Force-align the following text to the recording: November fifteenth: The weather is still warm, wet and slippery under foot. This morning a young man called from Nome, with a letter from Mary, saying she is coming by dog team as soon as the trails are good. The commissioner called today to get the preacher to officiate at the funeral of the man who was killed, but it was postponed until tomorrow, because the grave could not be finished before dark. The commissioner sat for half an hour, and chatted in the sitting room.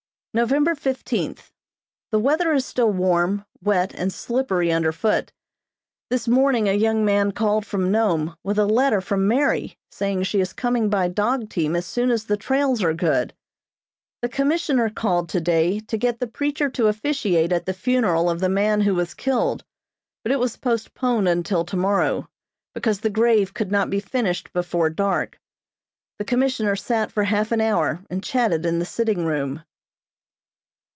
November 0.33 0.75
fifteenth: 0.75 1.51
The 2.11 2.19
weather 2.19 2.53
is 2.53 2.65
still 2.65 2.89
warm, 2.93 3.43
wet 3.61 3.93
and 3.93 4.13
slippery 4.13 4.71
under 4.71 4.93
foot. 4.93 5.33
This 6.09 6.25
morning 6.25 6.69
a 6.69 6.73
young 6.73 7.03
man 7.03 7.33
called 7.33 7.65
from 7.65 7.91
Nome, 7.91 8.37
with 8.41 8.57
a 8.57 8.65
letter 8.65 9.01
from 9.01 9.27
Mary, 9.27 9.77
saying 9.89 10.23
she 10.23 10.39
is 10.39 10.53
coming 10.53 10.87
by 10.89 11.09
dog 11.09 11.49
team 11.49 11.75
as 11.75 11.85
soon 11.85 12.09
as 12.11 12.23
the 12.23 12.37
trails 12.37 12.81
are 12.81 12.93
good. 12.93 13.33
The 14.21 14.29
commissioner 14.29 14.89
called 14.89 15.27
today 15.27 15.81
to 15.81 15.97
get 15.97 16.19
the 16.21 16.27
preacher 16.27 16.69
to 16.69 16.87
officiate 16.87 17.51
at 17.51 17.65
the 17.65 17.73
funeral 17.73 18.29
of 18.29 18.39
the 18.39 18.47
man 18.47 18.79
who 18.79 18.95
was 18.95 19.13
killed, 19.13 19.65
but 20.23 20.31
it 20.31 20.39
was 20.39 20.55
postponed 20.55 21.27
until 21.27 21.65
tomorrow, 21.65 22.29
because 22.73 23.01
the 23.01 23.09
grave 23.09 23.53
could 23.53 23.69
not 23.69 23.89
be 23.89 23.99
finished 23.99 24.53
before 24.53 24.89
dark. 24.89 25.41
The 26.19 26.23
commissioner 26.25 26.77
sat 26.77 27.11
for 27.11 27.25
half 27.25 27.51
an 27.51 27.59
hour, 27.59 27.99
and 28.09 28.23
chatted 28.23 28.65
in 28.65 28.79
the 28.79 28.85
sitting 28.85 29.25
room. 29.25 29.65